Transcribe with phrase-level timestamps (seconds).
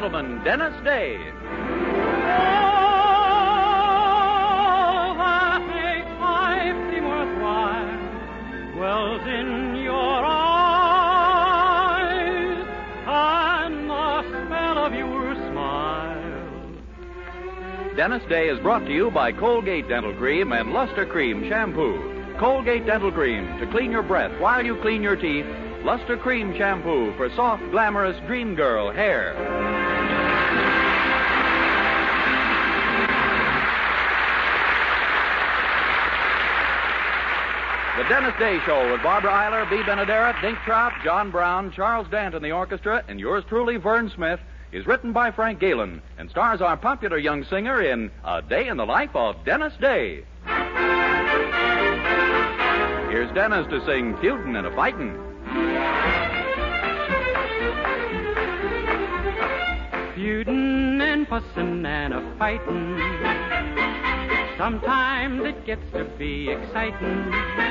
[0.00, 1.18] gentlemen, Dennis Day.
[1.18, 1.24] All
[5.14, 7.98] that makes life seem worthwhile
[8.72, 11.36] dwells in your eyes
[13.06, 16.72] and the smell of your smile.
[17.94, 22.22] Dennis Day is brought to you by Colgate Dental Cream and Luster Cream Shampoo.
[22.38, 25.44] Colgate Dental Cream to clean your breath while you clean your teeth.
[25.84, 29.59] Luster Cream Shampoo for soft, glamorous dream girl hair.
[38.10, 42.42] Dennis Day Show with Barbara Eiler, Bea Benaderet, Dink Trout, John Brown, Charles Dant in
[42.42, 44.40] the orchestra, and yours truly, Vern Smith,
[44.72, 48.78] is written by Frank Galen and stars our popular young singer in A Day in
[48.78, 50.24] the Life of Dennis Day.
[53.12, 55.14] Here's Dennis to sing Feudin' and a Fightin'.
[60.16, 62.98] Feuding and fussing and a fighting.
[64.58, 67.69] Sometimes it gets to be exciting.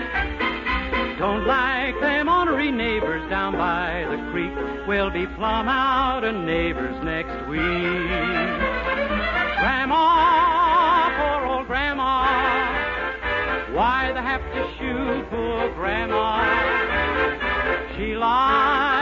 [1.20, 4.54] Don't like them ornery neighbors down by the creek.
[4.88, 7.60] We'll be plumb out of neighbors next week.
[9.60, 12.24] Grandma, poor old grandma.
[13.76, 16.40] Why they have to shoot poor grandma?
[17.98, 18.99] She lies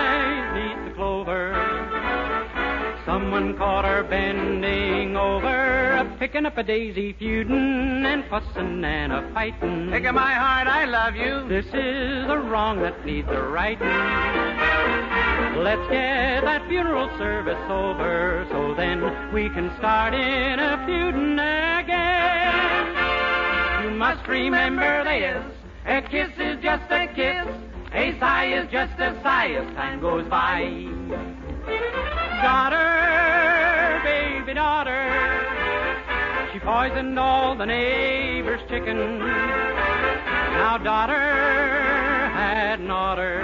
[3.38, 9.92] Caught her bending over, a picking up a daisy, feuding and fussing and a fighting.
[9.92, 11.48] Pick of my heart, I love you.
[11.48, 13.80] This is the wrong that needs a right.
[15.58, 22.88] Let's get that funeral service over, so then we can start in a feuding again.
[23.84, 25.44] You must remember this:
[25.86, 27.48] a kiss is just a kiss,
[27.94, 30.88] a sigh is just a sigh as time goes by.
[32.42, 35.10] Daughter, baby daughter,
[36.54, 39.20] she poisoned all the neighbors' chickens.
[39.20, 43.44] Now daughter had an order.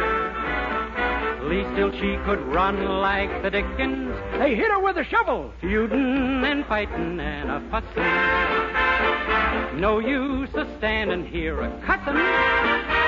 [1.50, 4.16] Least till she could run like the Dickens.
[4.40, 9.82] They hit her with a shovel, feuding and fighting and a fussing.
[9.82, 13.03] No use a standing here a cussin'.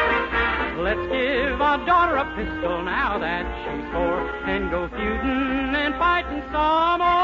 [0.78, 6.44] Let's give our daughter a pistol now that she's four and go feuding and fighting
[6.52, 7.15] some more.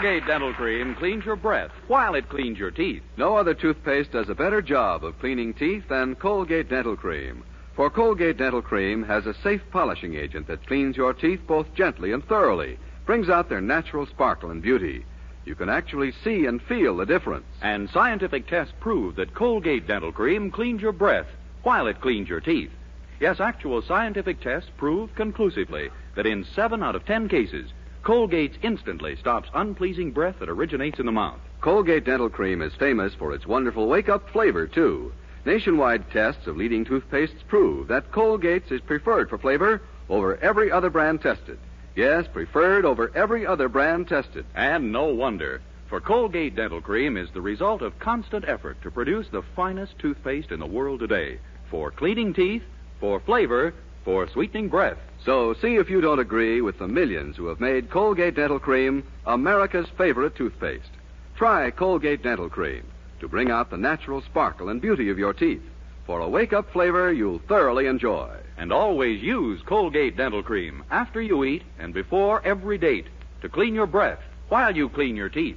[0.00, 3.02] Colgate Dental Cream cleans your breath while it cleans your teeth.
[3.18, 7.44] No other toothpaste does a better job of cleaning teeth than Colgate Dental Cream.
[7.76, 12.12] For Colgate Dental Cream has a safe polishing agent that cleans your teeth both gently
[12.12, 15.04] and thoroughly, brings out their natural sparkle and beauty.
[15.44, 17.44] You can actually see and feel the difference.
[17.60, 21.28] And scientific tests prove that Colgate Dental Cream cleans your breath
[21.62, 22.70] while it cleans your teeth.
[23.20, 27.70] Yes, actual scientific tests prove conclusively that in seven out of ten cases,
[28.02, 31.38] Colgate instantly stops unpleasing breath that originates in the mouth.
[31.60, 35.12] Colgate Dental Cream is famous for its wonderful wake up flavor, too.
[35.44, 40.88] Nationwide tests of leading toothpastes prove that Colgate's is preferred for flavor over every other
[40.88, 41.58] brand tested.
[41.94, 44.46] Yes, preferred over every other brand tested.
[44.54, 49.26] And no wonder, for Colgate Dental Cream is the result of constant effort to produce
[49.28, 51.38] the finest toothpaste in the world today
[51.70, 52.62] for cleaning teeth,
[52.98, 53.74] for flavor,
[54.04, 54.98] for sweetening breath.
[55.24, 59.04] So see if you don't agree with the millions who have made Colgate Dental Cream
[59.26, 60.90] America's favorite toothpaste.
[61.36, 62.84] Try Colgate Dental Cream
[63.20, 65.62] to bring out the natural sparkle and beauty of your teeth.
[66.06, 68.30] For a wake up flavor you'll thoroughly enjoy.
[68.56, 73.06] And always use Colgate Dental Cream after you eat and before every date
[73.42, 75.56] to clean your breath while you clean your teeth.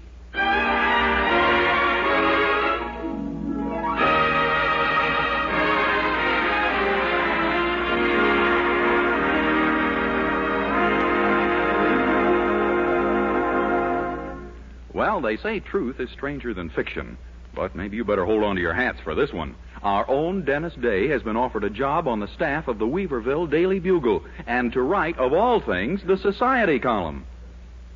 [15.14, 17.20] Well, they say truth is stranger than fiction.
[17.54, 19.54] But maybe you better hold on to your hats for this one.
[19.84, 23.48] Our own Dennis Day has been offered a job on the staff of the Weaverville
[23.52, 27.28] Daily Bugle and to write, of all things, the society column.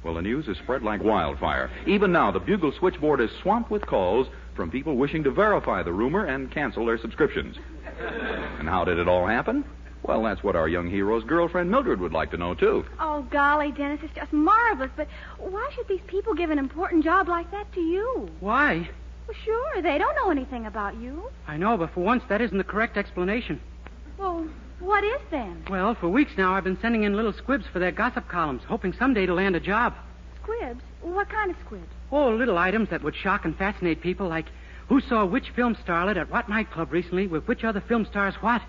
[0.03, 1.71] Well, the news has spread like wildfire.
[1.87, 5.93] Even now, the Bugle switchboard is swamped with calls from people wishing to verify the
[5.93, 7.57] rumor and cancel their subscriptions.
[8.59, 9.65] and how did it all happen?
[10.07, 12.85] Well, that's what our young hero's girlfriend Mildred would like to know, too.
[12.99, 14.89] Oh, golly, Dennis, it's just marvelous.
[14.95, 15.07] But
[15.37, 18.29] why should these people give an important job like that to you?
[18.39, 18.89] Why?
[19.27, 21.29] Well, sure, they don't know anything about you.
[21.45, 23.59] I know, but for once, that isn't the correct explanation.
[24.17, 24.47] Well,
[24.79, 25.65] What is then?
[25.69, 28.93] Well, for weeks now, I've been sending in little squibs for their gossip columns, hoping
[28.93, 29.93] someday to land a job.
[30.41, 30.81] Squibs?
[31.01, 31.87] What kind of squibs?
[32.11, 34.45] Oh, little items that would shock and fascinate people, like
[34.87, 38.61] who saw which film starlet at what nightclub recently with which other film stars what.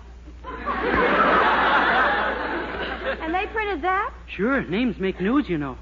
[3.29, 4.11] And they printed that?
[4.27, 5.77] Sure, names make news, you know.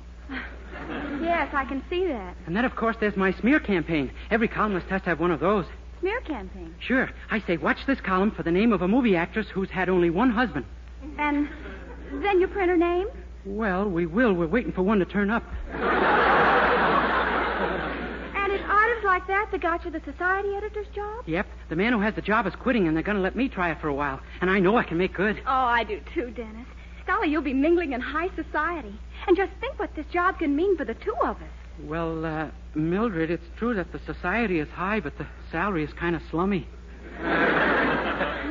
[1.21, 2.35] Yes, I can see that.
[2.45, 4.11] And then, of course, there's my smear campaign.
[4.29, 5.63] Every columnist has to have one of those.
[6.01, 6.75] Smear campaign.
[6.79, 7.09] Sure.
[7.31, 10.09] I say, watch this column for the name of a movie actress who's had only
[10.09, 10.65] one husband.
[11.17, 11.47] And
[12.11, 13.07] then you print her name?
[13.45, 14.33] Well, we will.
[14.33, 15.43] We're waiting for one to turn up.
[15.71, 15.81] And
[18.51, 21.23] it's items like that that got you the society editor's job?
[21.25, 21.47] Yep.
[21.69, 23.71] The man who has the job is quitting, and they're going to let me try
[23.71, 24.19] it for a while.
[24.41, 25.41] And I know I can make good.
[25.47, 26.67] Oh, I do too, Dennis.
[27.07, 28.93] Golly, you'll be mingling in high society.
[29.27, 31.49] And just think what this job can mean for the two of us.
[31.83, 36.15] Well, uh, Mildred, it's true that the society is high, but the salary is kind
[36.15, 36.67] of slummy.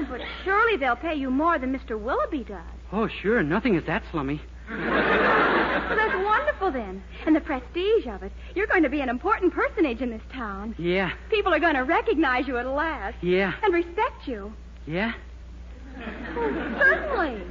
[0.09, 2.01] But surely they'll pay you more than Mr.
[2.01, 2.61] Willoughby does.
[2.93, 3.43] Oh, sure.
[3.43, 4.41] Nothing is that slummy.
[5.87, 7.03] Well, that's wonderful then.
[7.27, 8.33] And the prestige of it.
[8.55, 10.75] You're going to be an important personage in this town.
[10.79, 11.13] Yeah.
[11.31, 13.17] People are going to recognize you at last.
[13.23, 13.53] Yeah.
[13.63, 14.53] And respect you.
[14.87, 15.13] Yeah?
[16.37, 17.43] Oh, certainly.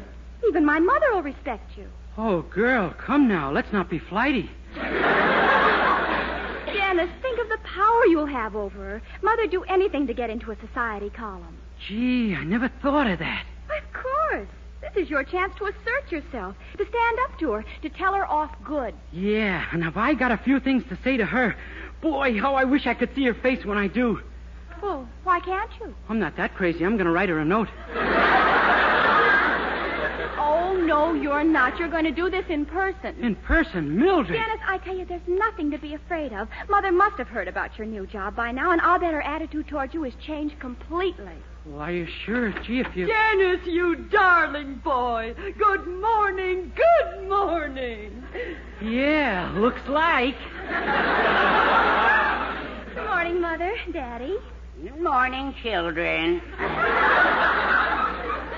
[0.50, 1.88] Even my mother will respect you.
[2.18, 3.52] Oh, girl, come now.
[3.52, 4.50] Let's not be flighty.
[6.74, 9.02] Dennis, think of the power you'll have over her.
[9.22, 11.58] Mother'd do anything to get into a society column.
[11.88, 13.46] Gee, I never thought of that.
[13.66, 14.48] Of course.
[14.82, 18.26] This is your chance to assert yourself, to stand up to her, to tell her
[18.26, 18.94] off good.
[19.12, 21.56] Yeah, and have I got a few things to say to her?
[22.02, 24.22] Boy, how I wish I could see her face when I do.
[24.82, 25.96] Well, why can't you?
[26.08, 26.86] I'm not that crazy.
[26.86, 27.70] I'm going to write her a note.
[30.96, 31.78] Oh, no, you're not.
[31.78, 33.22] You're going to do this in person.
[33.22, 34.40] In person, Mildred.
[34.40, 36.48] Dennis, I tell you, there's nothing to be afraid of.
[36.70, 39.68] Mother must have heard about your new job by now, and I'll bet her attitude
[39.68, 41.34] toward you has changed completely.
[41.66, 42.54] Well, are you sure?
[42.66, 43.08] Gee, if you.
[43.08, 45.36] Dennis, you darling boy.
[45.58, 48.24] Good morning, good morning.
[48.82, 50.38] Yeah, looks like.
[52.94, 54.38] Good morning, Mother, Daddy.
[54.82, 56.42] Good morning, children.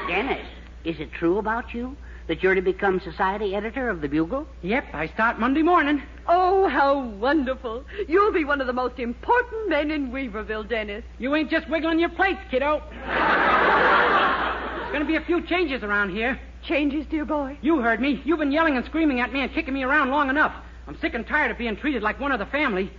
[0.07, 0.45] Dennis,
[0.83, 4.47] is it true about you that you're to become society editor of the Bugle?
[4.61, 6.01] Yep, I start Monday morning.
[6.27, 7.85] Oh, how wonderful.
[8.07, 11.03] You'll be one of the most important men in Weaverville, Dennis.
[11.19, 12.83] You ain't just wiggling your plates, kiddo.
[12.91, 16.39] There's going to be a few changes around here.
[16.63, 17.57] Changes, dear boy.
[17.61, 18.21] You heard me.
[18.25, 20.53] You've been yelling and screaming at me and kicking me around long enough.
[20.87, 22.91] I'm sick and tired of being treated like one of the family.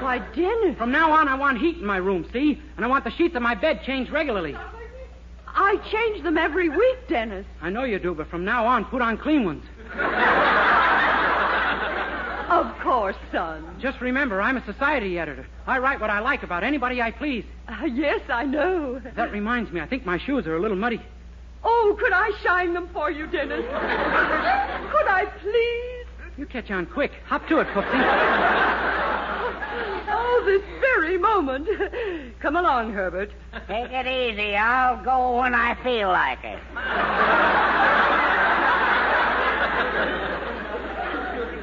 [0.00, 2.60] Why, Dennis, From now on, I want heat in my room, see?
[2.76, 4.56] And I want the sheets of my bed changed regularly.
[5.68, 7.44] I change them every week, Dennis.
[7.60, 9.64] I know you do, but from now on, put on clean ones.
[12.48, 13.76] Of course, son.
[13.78, 15.46] Just remember, I'm a society editor.
[15.66, 17.44] I write what I like about anybody I please.
[17.68, 18.98] Uh, yes, I know.
[19.14, 21.02] That reminds me, I think my shoes are a little muddy.
[21.62, 23.60] Oh, could I shine them for you, Dennis?
[23.60, 26.06] could I please?
[26.38, 27.12] You catch on quick.
[27.26, 29.07] Hop to it, Footsie.
[30.48, 31.68] This very moment.
[32.40, 33.30] Come along, Herbert.
[33.66, 34.56] Take it easy.
[34.56, 36.58] I'll go when I feel like it.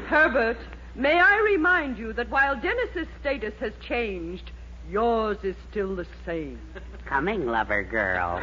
[0.08, 0.58] Herbert,
[0.94, 4.52] may I remind you that while Dennis's status has changed,
[4.88, 6.60] yours is still the same.
[7.08, 8.40] Coming, lover girl.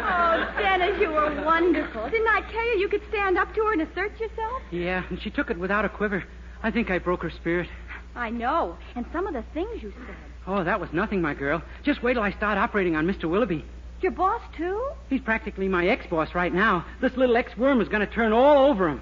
[0.00, 2.08] Oh, Dennis, you were wonderful.
[2.08, 4.62] Didn't I tell you you could stand up to her and assert yourself?
[4.70, 6.24] Yeah, and she took it without a quiver.
[6.64, 7.68] I think I broke her spirit.
[8.14, 8.76] I know.
[8.94, 10.16] And some of the things you said.
[10.46, 11.62] Oh, that was nothing, my girl.
[11.82, 13.24] Just wait till I start operating on Mr.
[13.24, 13.64] Willoughby.
[14.00, 14.90] Your boss, too?
[15.08, 16.84] He's practically my ex-boss right now.
[17.00, 19.00] This little ex-worm is going to turn all over him.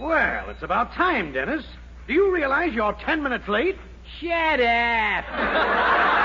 [0.00, 1.64] Well, it's about time, Dennis.
[2.06, 3.76] Do you realize you're ten minutes late?
[4.20, 6.20] Shut up!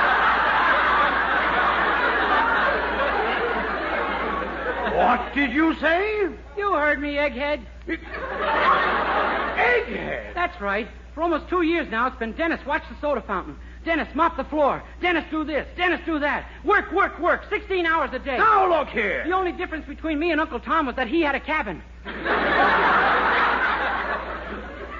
[4.99, 6.27] What did you say?
[6.57, 7.61] You heard me, egghead.
[9.55, 10.33] Egghead.
[10.33, 10.89] That's right.
[11.15, 13.55] For almost two years now, it's been Dennis, watch the soda fountain.
[13.85, 14.83] Dennis, mop the floor.
[15.01, 15.65] Dennis, do this.
[15.77, 16.49] Dennis, do that.
[16.65, 17.43] Work, work, work.
[17.49, 18.39] 16 hours a day.
[18.39, 19.23] Now look here.
[19.23, 21.81] The only difference between me and Uncle Tom was that he had a cabin.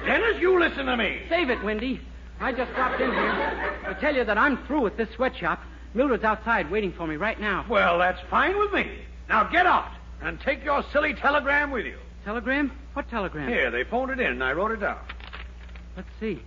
[0.05, 1.23] Dennis, you listen to me.
[1.27, 1.99] Save it, Wendy.
[2.39, 5.61] I just dropped in here to tell you that I'm through with this sweatshop.
[5.93, 7.65] Mildred's outside waiting for me right now.
[7.67, 8.89] Well, that's fine with me.
[9.29, 11.97] Now get out and take your silly telegram with you.
[12.25, 12.71] Telegram?
[12.93, 13.47] What telegram?
[13.47, 14.97] Here, they phoned it in and I wrote it down.
[15.95, 16.41] Let's see.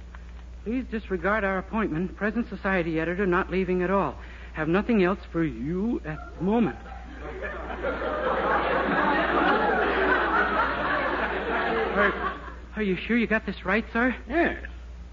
[0.64, 2.16] Please disregard our appointment.
[2.16, 4.16] Present society editor not leaving at all.
[4.54, 6.76] Have nothing else for you at the moment.
[11.94, 12.38] are,
[12.76, 14.14] are you sure you got this right, sir?
[14.28, 14.56] Yes.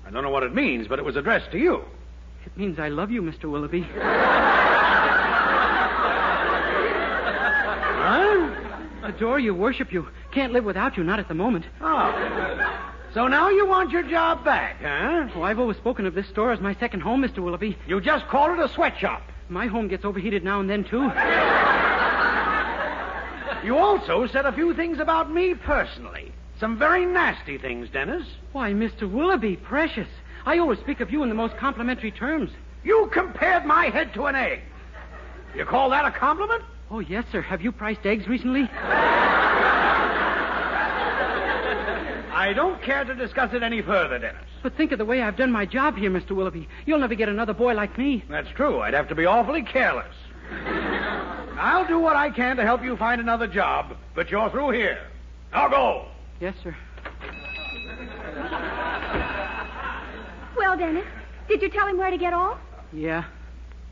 [0.05, 1.83] I don't know what it means, but it was addressed to you.
[2.45, 3.45] It means I love you, Mr.
[3.45, 3.87] Willoughby.
[8.09, 8.49] Huh?
[9.03, 10.07] Adore you, worship you.
[10.31, 11.65] Can't live without you, not at the moment.
[11.79, 12.85] Oh.
[13.13, 15.29] So now you want your job back, huh?
[15.35, 17.37] Oh, I've always spoken of this store as my second home, Mr.
[17.37, 17.77] Willoughby.
[17.87, 19.21] You just call it a sweatshop.
[19.47, 21.11] My home gets overheated now and then, too.
[23.63, 26.31] You also said a few things about me personally.
[26.59, 28.25] Some very nasty things, Dennis.
[28.53, 29.09] Why, Mr.
[29.09, 30.07] Willoughby, precious.
[30.47, 32.49] I always speak of you in the most complimentary terms.
[32.83, 34.61] You compared my head to an egg.
[35.55, 36.63] You call that a compliment?
[36.91, 37.41] Oh, yes, sir.
[37.41, 38.69] Have you priced eggs recently?
[42.31, 44.47] I don't care to discuss it any further, Dennis.
[44.63, 46.31] But think of the way I've done my job here, Mr.
[46.31, 46.67] Willoughby.
[46.85, 48.23] You'll never get another boy like me.
[48.29, 48.79] That's true.
[48.79, 50.15] I'd have to be awfully careless.
[51.59, 54.99] I'll do what I can to help you find another job, but you're through here.
[55.51, 56.05] Now go.
[56.39, 56.75] Yes, sir.
[60.57, 61.05] Well, Dennis,
[61.47, 62.57] did you tell him where to get off?
[62.93, 63.25] Yeah.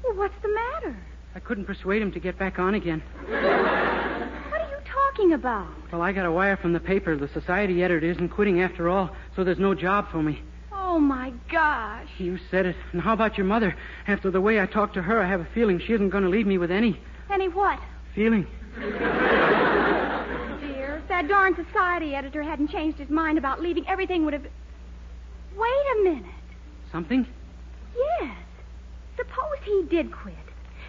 [0.04, 0.98] Well, what's the matter?
[1.38, 3.04] I couldn't persuade him to get back on again.
[3.28, 5.68] What are you talking about?
[5.92, 7.16] Well, I got a wire from the paper.
[7.16, 10.42] The society editor isn't quitting after all, so there's no job for me.
[10.74, 12.08] Oh, my gosh.
[12.18, 12.76] You said it.
[12.92, 13.76] And how about your mother?
[14.08, 16.30] After the way I talked to her, I have a feeling she isn't going to
[16.30, 17.80] leave me with any Any what?
[18.16, 18.48] feeling.
[18.80, 18.90] Dear,
[21.04, 24.42] if that darn society editor hadn't changed his mind about leaving, everything would have.
[25.56, 26.26] Wait a minute.
[26.92, 27.28] Something?
[27.96, 28.36] Yes.
[29.18, 30.34] Suppose he did quit.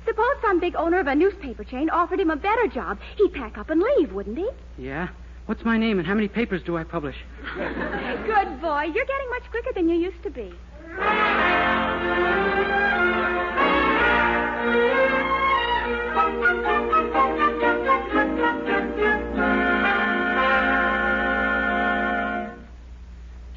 [0.09, 2.99] Suppose some big owner of a newspaper chain offered him a better job.
[3.19, 4.49] He'd pack up and leave, wouldn't he?
[4.79, 5.09] Yeah.
[5.45, 7.17] What's my name and how many papers do I publish?
[7.55, 8.85] Good boy.
[8.95, 10.55] You're getting much quicker than you used to be.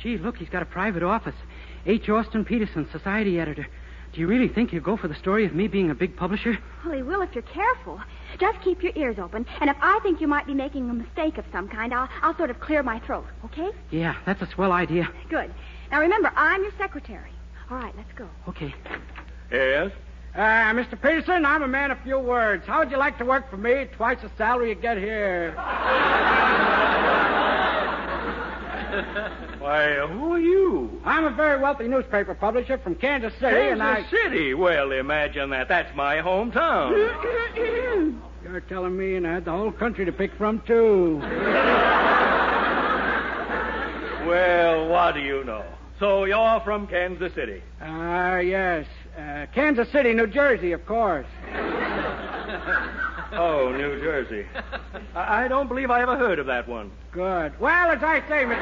[0.04, 1.36] Gee, look, he's got a private office.
[1.86, 2.10] H.
[2.10, 3.68] Austin Peterson, society editor.
[4.14, 6.58] Do you really think he'll go for the story of me being a big publisher?
[6.86, 8.02] Well, he will if you're careful.
[8.40, 11.38] Just keep your ears open, and if I think you might be making a mistake
[11.38, 13.70] of some kind, I'll, I'll sort of clear my throat, okay?
[13.90, 15.08] Yeah, that's a swell idea.
[15.30, 15.54] Good.
[15.92, 17.32] Now remember, I'm your secretary.
[17.70, 18.28] All right, let's go.
[18.50, 18.74] Okay.
[19.50, 19.92] Yes?
[20.36, 20.40] Uh,
[20.74, 21.02] Mr.
[21.02, 22.66] Peterson, I'm a man of few words.
[22.66, 23.86] How would you like to work for me?
[23.96, 25.56] Twice the salary you get here.
[29.62, 31.00] Why, who are you?
[31.06, 34.02] I'm a very wealthy newspaper publisher from Kansas City, and I.
[34.02, 34.56] Kansas City.
[34.56, 35.68] Well, imagine that.
[35.68, 36.90] That's my hometown.
[38.44, 41.20] You're telling me, and I had the whole country to pick from, too.
[44.28, 45.64] well, what do you know?
[46.00, 47.62] So you're from Kansas City.
[47.80, 48.88] Ah, yes.
[49.16, 51.28] Uh, Kansas City, New Jersey, of course.
[53.34, 54.46] Oh, New Jersey.
[55.16, 56.92] I I don't believe I ever heard of that one.
[57.12, 57.60] Good.
[57.60, 58.58] Well, as I say, Mr.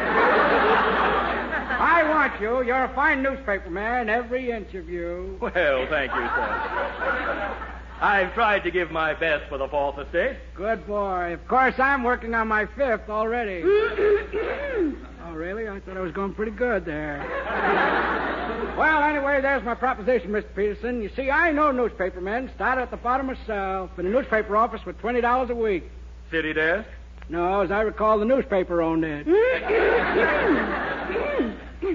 [1.80, 2.62] I want you.
[2.64, 5.38] You're a fine newspaper man, every inch of you.
[5.42, 7.66] Well, thank you, sir.
[8.02, 10.38] I've tried to give my best for the Fourth Estate.
[10.56, 11.34] Good boy.
[11.34, 13.62] Of course, I'm working on my fifth already.
[13.66, 15.68] oh, really?
[15.68, 17.20] I thought I was going pretty good there.
[18.78, 20.46] well, anyway, there's my proposition, Mr.
[20.56, 21.02] Peterson.
[21.02, 22.50] You see, I know newspaper men.
[22.56, 25.84] Started at the bottom myself in a newspaper office with twenty dollars a week.
[26.32, 26.88] City desk?
[27.28, 29.28] No, as I recall, the newspaper owned it.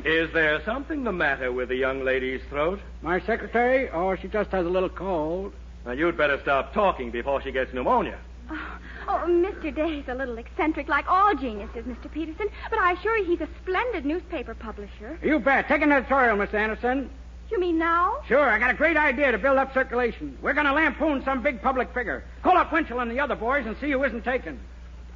[0.04, 2.78] Is there something the matter with the young lady's throat?
[3.02, 3.88] my secretary?
[3.90, 5.52] Oh, she just has a little cold.
[5.84, 8.18] Now, you'd better stop talking before she gets pneumonia.
[8.50, 9.74] Oh, oh, Mr.
[9.74, 12.10] Day's a little eccentric, like all geniuses, Mr.
[12.10, 15.18] Peterson, but I assure you he's a splendid newspaper publisher.
[15.22, 15.68] You bet.
[15.68, 17.10] Take an editorial, Miss Anderson.
[17.50, 18.16] You mean now?
[18.26, 20.36] Sure, I got a great idea to build up circulation.
[20.40, 22.24] We're going to lampoon some big public figure.
[22.42, 24.58] Call up Winchell and the other boys and see who isn't taken.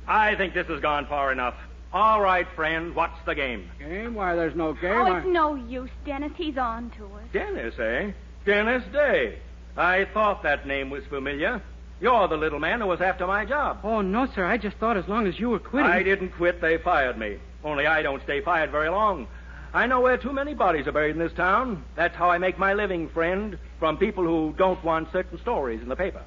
[0.07, 1.55] I think this has gone far enough.
[1.93, 3.71] All right, friend, what's the game?
[3.79, 4.15] Game?
[4.15, 4.93] Why, there's no game.
[4.93, 6.33] Oh, I- it's no use, Dennis.
[6.37, 7.23] He's on to us.
[7.33, 8.13] Dennis, eh?
[8.45, 9.39] Dennis Day.
[9.79, 11.63] I thought that name was familiar.
[12.01, 13.79] You're the little man who was after my job.
[13.83, 14.45] Oh, no, sir.
[14.45, 15.91] I just thought as long as you were quitting.
[15.91, 17.39] I didn't quit, they fired me.
[17.65, 19.27] Only I don't stay fired very long.
[19.75, 21.85] I know where too many bodies are buried in this town.
[21.97, 25.89] That's how I make my living, friend, from people who don't want certain stories in
[25.89, 26.23] the paper.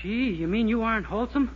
[0.00, 1.50] Gee, you mean you aren't wholesome?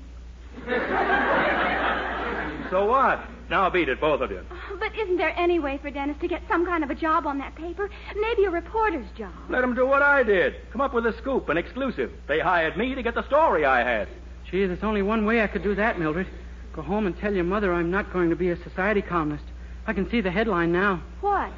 [2.71, 3.25] So what?
[3.49, 4.45] Now beat it, both of you.
[4.51, 7.27] Oh, But isn't there any way for Dennis to get some kind of a job
[7.27, 7.89] on that paper?
[8.17, 9.33] Maybe a reporter's job.
[9.49, 10.55] Let him do what I did.
[10.73, 12.11] Come up with a scoop, an exclusive.
[12.27, 14.09] They hired me to get the story I had.
[14.51, 16.27] Gee, there's only one way I could do that, Mildred.
[16.73, 19.45] Go home and tell your mother I'm not going to be a society columnist.
[19.87, 21.03] I can see the headline now.
[21.21, 21.53] What?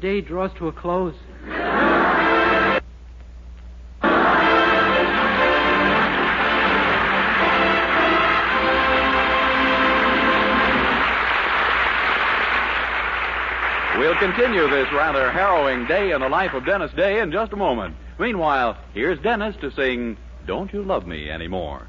[0.00, 1.14] Day draws to a close.
[14.14, 17.56] We'll continue this rather harrowing day in the life of Dennis Day in just a
[17.56, 17.96] moment.
[18.18, 20.16] Meanwhile, here's Dennis to sing
[20.46, 21.88] Don't You Love Me Anymore.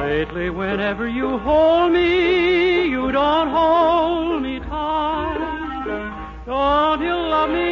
[0.00, 6.42] Lately, whenever you hold me, you don't hold me tight.
[6.46, 7.69] Don't you love me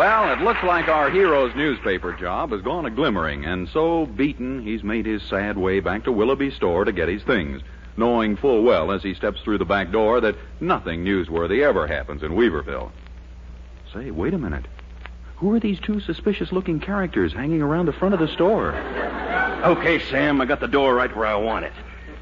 [0.00, 4.62] Well, it looks like our hero's newspaper job has gone a glimmering, and so beaten,
[4.62, 7.60] he's made his sad way back to Willoughby's store to get his things,
[7.98, 12.22] knowing full well as he steps through the back door that nothing newsworthy ever happens
[12.22, 12.90] in Weaverville.
[13.92, 14.64] Say, wait a minute.
[15.36, 18.72] Who are these two suspicious looking characters hanging around the front of the store?
[19.66, 21.74] Okay, Sam, I got the door right where I want it.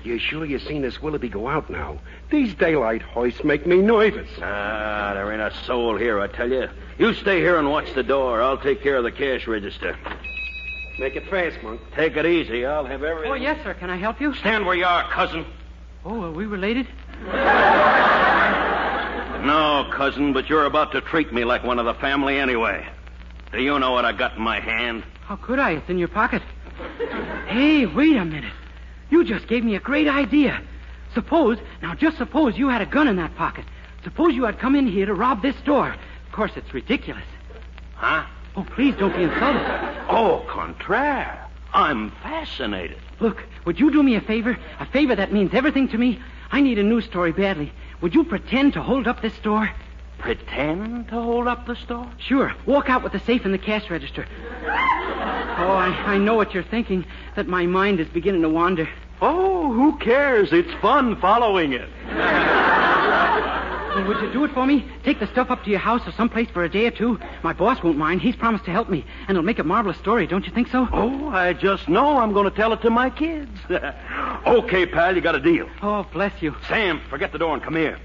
[0.09, 1.99] You sure you seen this Willoughby go out now?
[2.31, 4.31] These daylight hoists make me nervous.
[4.41, 6.67] Ah, there ain't a soul here, I tell you.
[6.97, 8.41] You stay here and watch the door.
[8.41, 9.99] I'll take care of the cash register.
[10.99, 11.83] Make it fast, Monk.
[11.95, 12.65] Take it easy.
[12.65, 13.31] I'll have everything.
[13.31, 13.75] Oh, yes, sir.
[13.75, 14.33] Can I help you?
[14.37, 15.45] Stand where you are, cousin.
[16.07, 16.89] Oh, are we related?
[19.45, 22.89] No, cousin, but you're about to treat me like one of the family anyway.
[23.53, 25.05] Do you know what I got in my hand?
[25.27, 25.73] How could I?
[25.73, 26.41] It's in your pocket.
[27.47, 28.55] Hey, wait a minute.
[29.11, 30.61] You just gave me a great idea.
[31.15, 33.65] Suppose, now just suppose you had a gun in that pocket.
[34.05, 35.91] Suppose you had come in here to rob this store.
[35.91, 37.25] Of course, it's ridiculous.
[37.95, 38.25] Huh?
[38.57, 39.63] Oh, please don't be insulted.
[40.09, 41.47] Oh, contraire.
[41.73, 42.99] I'm fascinated.
[43.21, 44.59] Look, would you do me a favor?
[44.81, 46.21] A favor that means everything to me?
[46.51, 47.73] I need a news story badly.
[48.01, 49.71] Would you pretend to hold up this store?
[50.19, 52.11] Pretend to hold up the store?
[52.19, 52.53] Sure.
[52.67, 54.27] Walk out with the safe and the cash register.
[54.31, 57.05] Oh, I, I know what you're thinking,
[57.37, 58.89] that my mind is beginning to wander.
[59.21, 60.53] Oh, who cares?
[60.53, 61.89] It's fun following it.
[63.99, 64.85] Well, would you do it for me?
[65.03, 67.19] Take the stuff up to your house or someplace for a day or two?
[67.43, 68.21] My boss won't mind.
[68.21, 70.89] He's promised to help me, and it'll make a marvelous story, don't you think so?
[70.93, 73.51] Oh, I just know I'm going to tell it to my kids.
[74.47, 75.69] okay, pal, you got a deal.
[75.83, 76.55] Oh, bless you.
[76.69, 77.99] Sam, forget the door and come here.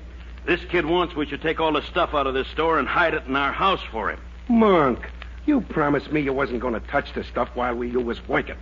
[0.45, 3.13] This kid wants we should take all the stuff out of this store and hide
[3.13, 4.19] it in our house for him.
[4.49, 5.09] Monk,
[5.45, 8.57] you promised me you wasn't going to touch the stuff while we, you was working.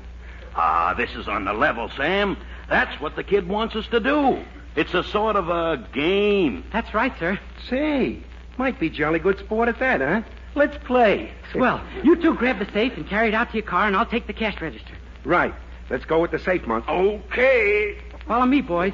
[0.55, 2.37] Ah, this is on the level, Sam.
[2.69, 4.43] That's what the kid wants us to do.
[4.75, 6.63] It's a sort of a game.
[6.71, 7.39] That's right, sir.
[7.69, 8.19] Say,
[8.57, 10.21] might be jolly good sport at that, huh?
[10.53, 11.31] Let's play.
[11.55, 14.05] Well, You two grab the safe and carry it out to your car, and I'll
[14.05, 14.93] take the cash register.
[15.23, 15.53] Right.
[15.89, 16.87] Let's go with the safe, Monk.
[16.87, 17.97] Okay.
[18.27, 18.93] Follow me, boys.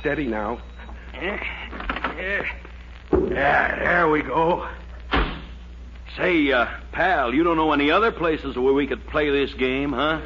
[0.00, 0.60] Steady now.
[1.12, 2.44] Yeah,
[3.10, 4.66] there we go.
[6.16, 9.92] Say, uh, pal, you don't know any other places where we could play this game,
[9.92, 10.20] huh?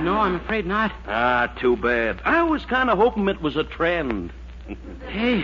[0.00, 0.92] No, I'm afraid not.
[1.06, 2.20] Ah, too bad.
[2.24, 4.32] I was kind of hoping it was a trend.
[5.08, 5.42] Hey,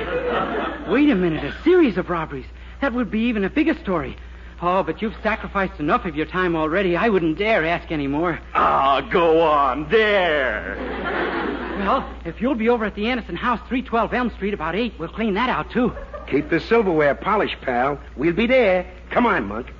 [0.91, 1.45] wait a minute.
[1.45, 2.47] A series of robberies.
[2.81, 4.17] That would be even a bigger story.
[4.63, 6.97] Oh, but you've sacrificed enough of your time already.
[6.97, 8.41] I wouldn't dare ask any more.
[8.55, 9.89] Ah, go on.
[9.91, 11.50] There.
[11.81, 15.09] Well, if you'll be over at the Anderson House, 312 Elm Street, about 8, we'll
[15.09, 15.93] clean that out, too.
[16.29, 17.99] Keep the silverware polished, pal.
[18.17, 18.87] We'll be there.
[19.11, 19.73] Come on, Monk.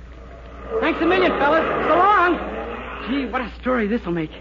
[0.79, 1.63] Thanks a million, fellas.
[1.87, 2.37] So long.
[3.07, 4.31] Gee, what a story this'll make.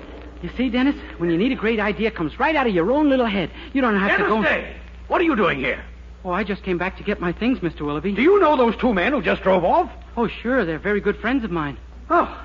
[0.42, 2.90] You see, Dennis, when you need a great idea, it comes right out of your
[2.90, 3.50] own little head.
[3.72, 4.42] You don't have to go.
[4.42, 4.74] Day,
[5.08, 5.84] what are you doing here?
[6.24, 7.82] Oh, I just came back to get my things, Mr.
[7.82, 8.12] Willoughby.
[8.12, 9.90] Do you know those two men who just drove off?
[10.16, 10.64] Oh, sure.
[10.64, 11.78] They're very good friends of mine.
[12.08, 12.42] Oh.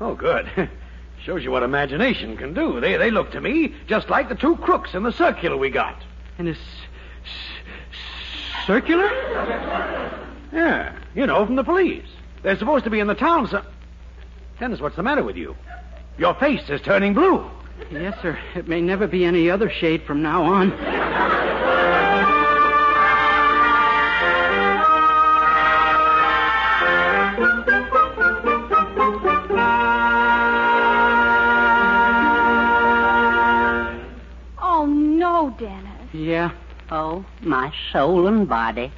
[0.00, 0.48] Oh, good.
[1.24, 2.80] Shows you what imagination can do.
[2.80, 6.02] They, they look to me just like the two crooks in the circular we got.
[6.38, 6.58] In this
[8.66, 9.08] circular?
[10.52, 12.06] Yeah, you know, from the police.
[12.42, 13.62] They're supposed to be in the town, so.
[14.58, 15.56] Dennis, what's the matter with you?
[16.18, 17.50] Your face is turning blue.
[17.90, 18.38] Yes, sir.
[18.54, 21.49] It may never be any other shade from now on.
[36.12, 36.52] Yeah.
[36.90, 38.92] Oh, my soul and body.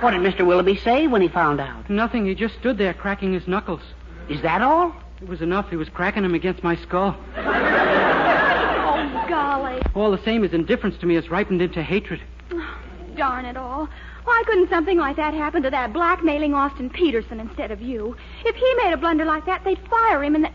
[0.00, 0.46] What did Mr.
[0.46, 1.88] Willoughby say when he found out?
[1.88, 2.26] Nothing.
[2.26, 3.82] He just stood there cracking his knuckles.
[4.28, 4.94] Is that all?
[5.20, 5.70] It was enough.
[5.70, 7.16] He was cracking them against my skull.
[7.36, 9.80] Oh, golly.
[9.94, 12.20] All the same, his indifference to me has ripened into hatred.
[12.52, 12.78] Oh,
[13.16, 13.88] Darn it all.
[14.24, 18.16] Why couldn't something like that happen to that blackmailing Austin Peterson instead of you?
[18.44, 20.54] If he made a blunder like that, they'd fire him and then.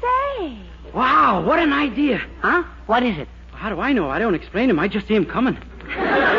[0.00, 0.58] Say.
[0.94, 2.20] Wow, what an idea.
[2.40, 2.64] Huh?
[2.86, 3.28] What is it?
[3.62, 4.10] How do I know?
[4.10, 4.80] I don't explain him.
[4.80, 5.56] I just see him coming.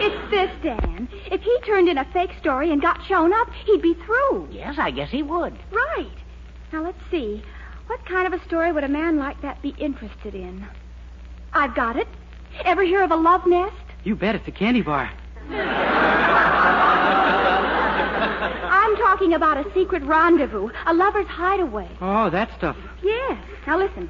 [0.00, 1.08] It's this, Dan.
[1.32, 4.48] If he turned in a fake story and got shown up, he'd be through.
[4.52, 5.58] Yes, I guess he would.
[5.72, 6.12] Right.
[6.72, 7.42] Now, let's see.
[7.88, 10.64] What kind of a story would a man like that be interested in?
[11.52, 12.06] I've got it.
[12.64, 13.74] Ever hear of a love nest?
[14.04, 15.10] You bet it's a candy bar.
[18.70, 21.88] I'm talking about a secret rendezvous, a lover's hideaway.
[22.00, 22.76] Oh, that stuff.
[23.02, 23.36] Yes.
[23.66, 24.08] Now listen.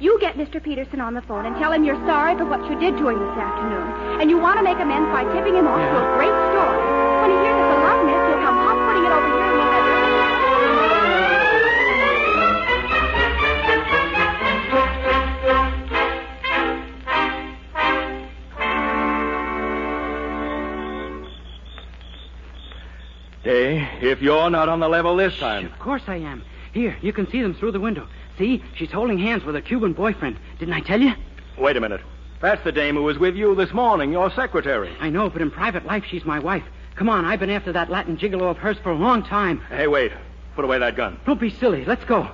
[0.00, 0.62] You get Mr.
[0.62, 3.18] Peterson on the phone and tell him you're sorry for what you did to him
[3.18, 4.20] this afternoon.
[4.20, 6.78] And you want to make amends by tipping him off to a great story.
[7.18, 9.58] When he hears it's a love nest, he'll come hot putting it over here and
[9.58, 9.88] we'll have
[23.42, 25.66] Hey, if you're not on the level this time.
[25.66, 26.44] Of course I am.
[26.72, 28.06] Here, you can see them through the window.
[28.38, 28.62] See?
[28.76, 30.38] She's holding hands with her Cuban boyfriend.
[30.58, 31.12] Didn't I tell you?
[31.58, 32.00] Wait a minute.
[32.40, 34.94] That's the dame who was with you this morning, your secretary.
[35.00, 36.62] I know, but in private life, she's my wife.
[36.94, 39.60] Come on, I've been after that Latin gigolo of hers for a long time.
[39.68, 40.12] Hey, wait.
[40.54, 41.18] Put away that gun.
[41.26, 41.84] Don't be silly.
[41.84, 42.28] Let's go.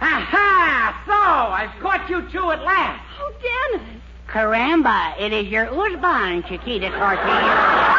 [0.00, 1.02] Aha!
[1.06, 3.02] So, I've caught you two at last.
[3.18, 3.32] Oh,
[3.72, 3.88] Dennis.
[4.28, 7.98] Caramba, it is your Uzban, Chiquita Cortez.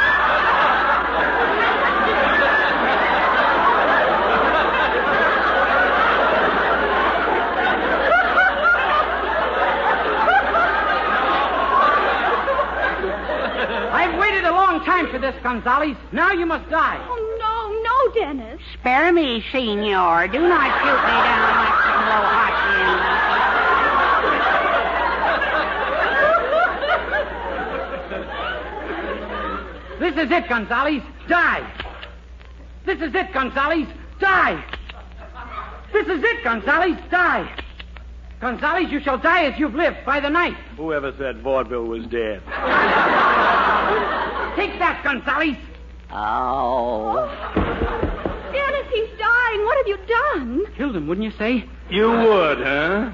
[13.92, 14.54] I've waited a
[15.20, 15.98] long this, Gonzales.
[16.12, 16.98] Now you must die.
[17.10, 18.62] Oh, no, no, Dennis.
[18.74, 20.28] Spare me, senor.
[20.28, 22.26] Do not shoot me down like some low
[30.00, 31.04] This is it, Gonzales.
[31.28, 31.74] Die.
[32.86, 33.88] This is it, Gonzales.
[34.20, 34.64] Die.
[35.92, 36.98] This is it, Gonzales.
[37.12, 37.64] Die.
[38.40, 40.56] Gonzales, you shall die as you've lived by the knife.
[40.78, 42.42] Whoever said vaudeville was dead?
[44.56, 45.58] Take that, Gonzales.
[46.12, 47.28] Oh.
[48.52, 49.66] Dennis, he's dying.
[49.66, 50.66] What have you done?
[50.76, 51.66] Killed him, wouldn't you say?
[51.90, 53.12] You would, huh?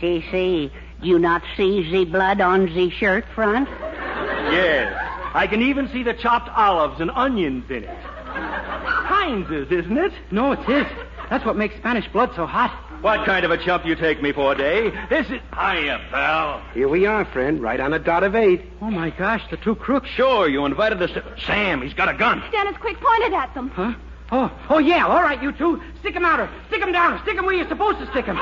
[0.00, 0.72] See, see.
[1.00, 3.68] Do you not see the blood on the shirt front?
[3.68, 4.92] Yes.
[5.32, 7.98] I can even see the chopped olives and onions in it.
[7.98, 10.12] Heinz's, isn't it?
[10.30, 10.86] No, it's his.
[11.28, 12.72] That's what makes Spanish blood so hot.
[13.00, 14.90] What kind of a chump you take me for, Day?
[15.08, 15.40] This is...
[15.54, 16.62] Hiya, pal.
[16.74, 18.60] Here we are, friend, right on a dot of eight.
[18.82, 20.10] Oh, my gosh, the two crooks.
[20.10, 21.08] Sure, you invited the...
[21.46, 22.42] Sam, he's got a gun.
[22.52, 23.70] Dennis, quick, point it at them.
[23.70, 23.94] Huh?
[24.32, 25.06] Oh, oh, yeah.
[25.06, 25.80] All right, you two.
[26.00, 26.38] Stick him out.
[26.40, 27.20] Or stick him down.
[27.22, 28.36] Stick him where you're supposed to stick him.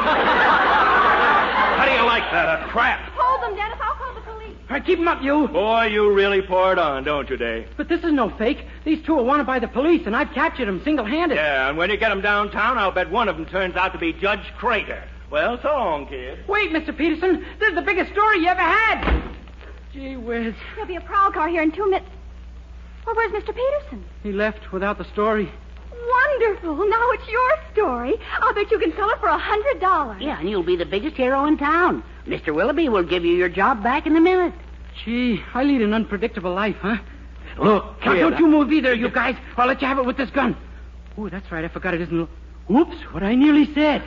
[1.78, 2.68] How do you like that?
[2.68, 3.00] A trap?
[3.14, 3.78] Hold them, Dennis.
[3.80, 4.17] I'll call the police.
[4.68, 5.48] All right, keep him up, you.
[5.48, 7.68] Boy, you really pour it on, don't you, Dave?
[7.78, 8.58] But this is no fake.
[8.84, 11.36] These two are wanted by the police, and I've captured them single-handed.
[11.36, 13.98] Yeah, and when you get them downtown, I'll bet one of them turns out to
[13.98, 15.02] be Judge Crater.
[15.30, 16.46] Well, so long, kid.
[16.46, 16.94] Wait, Mr.
[16.96, 17.46] Peterson.
[17.58, 19.22] This is the biggest story you ever had.
[19.94, 20.54] Gee whiz.
[20.74, 22.10] There'll be a prowl car here in two minutes.
[23.06, 23.54] Well, where's Mr.
[23.54, 24.04] Peterson?
[24.22, 25.50] He left without the story.
[25.90, 26.74] Wonderful.
[26.88, 28.14] Now it's your story.
[28.40, 30.20] I'll bet you can sell it for a hundred dollars.
[30.20, 32.02] Yeah, and you'll be the biggest hero in town.
[32.28, 32.54] Mr.
[32.54, 34.52] Willoughby will give you your job back in a minute.
[35.04, 36.98] Gee, I lead an unpredictable life, huh?
[37.58, 39.34] Look, now, don't you move either, you guys.
[39.56, 40.56] I'll let you have it with this gun.
[41.16, 41.64] Oh, that's right.
[41.64, 42.28] I forgot it isn't.
[42.68, 44.02] Whoops, what I nearly said.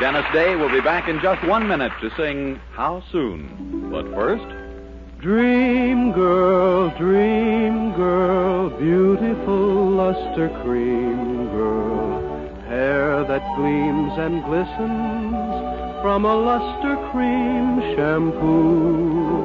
[0.00, 3.90] Dennis Day will be back in just one minute to sing How Soon.
[3.90, 4.44] But first,
[5.20, 12.20] Dream girl, dream girl, beautiful luster cream girl,
[12.68, 19.44] hair that gleams and glistens from a luster cream shampoo.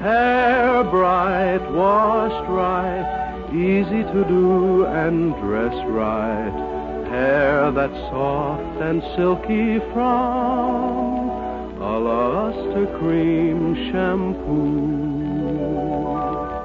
[0.00, 7.06] Hair bright, washed right, easy to do and dress right.
[7.10, 11.28] Hair that's soft and silky from
[11.78, 15.09] a luster cream shampoo.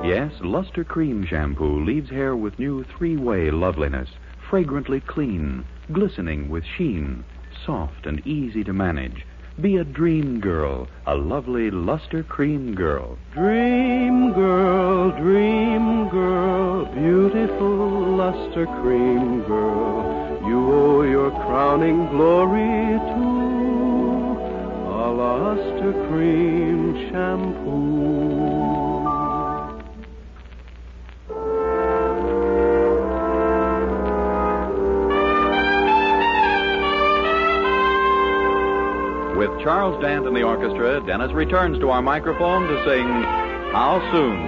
[0.07, 4.09] Yes, Luster Cream Shampoo leaves hair with new three way loveliness,
[4.49, 7.23] fragrantly clean, glistening with sheen,
[7.65, 9.25] soft and easy to manage.
[9.61, 13.17] Be a dream girl, a lovely luster cream girl.
[13.33, 23.45] Dream girl, dream girl, beautiful luster cream girl, you owe your crowning glory to
[24.91, 28.74] a luster cream shampoo.
[39.65, 43.07] Charles Dant and the orchestra, Dennis returns to our microphone to sing
[43.73, 44.45] How Soon?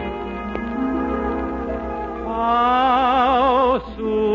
[2.24, 4.27] How soon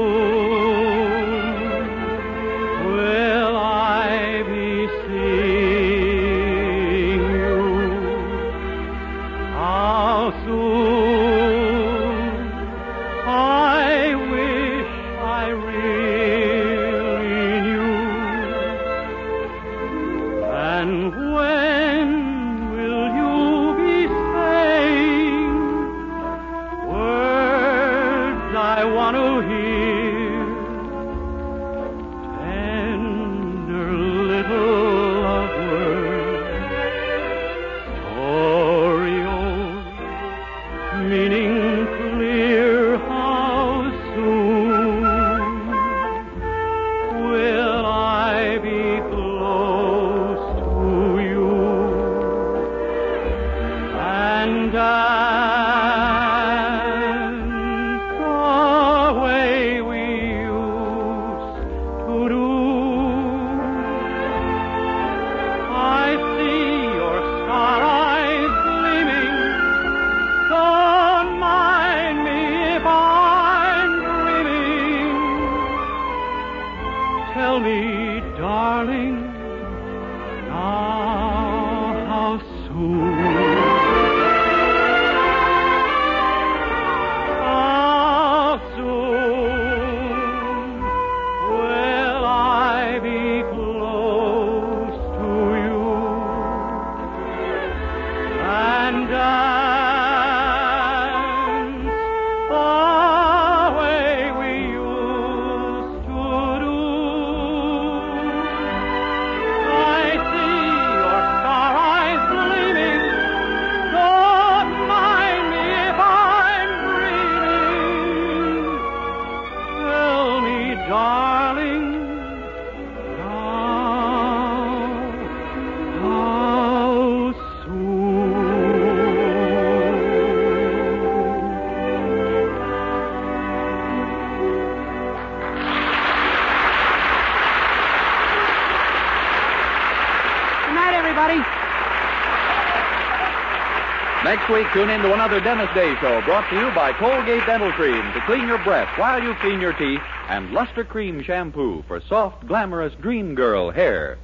[144.42, 147.70] Next week, tune in to another Dennis Day Show brought to you by Colgate Dental
[147.74, 152.00] Cream to clean your breath while you clean your teeth and Luster Cream Shampoo for
[152.00, 154.18] soft, glamorous dream girl hair.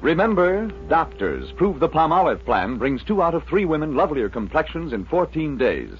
[0.00, 5.04] Remember, doctors prove the Palmolive plan brings two out of three women lovelier complexions in
[5.04, 5.92] 14 days.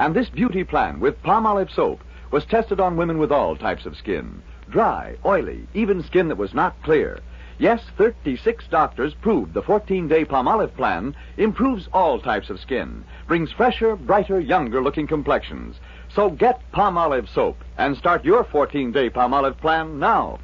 [0.00, 2.00] And this beauty plan with Palmolive soap
[2.32, 6.54] was tested on women with all types of skin dry, oily, even skin that was
[6.54, 7.20] not clear.
[7.58, 13.52] Yes, 36 doctors proved the 14 day Palmolive plan improves all types of skin, brings
[13.52, 15.76] fresher, brighter, younger looking complexions.
[16.14, 20.38] So get Palmolive soap and start your 14 day Palmolive plan now.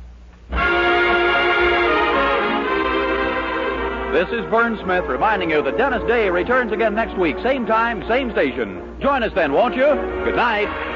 [4.12, 8.06] This is Vern Smith reminding you that Dennis Day returns again next week, same time,
[8.08, 8.98] same station.
[9.00, 9.86] Join us then, won't you?
[10.24, 10.95] Good night.